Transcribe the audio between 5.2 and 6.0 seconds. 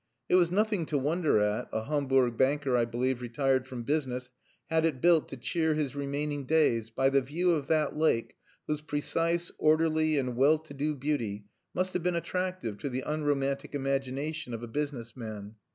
to cheer his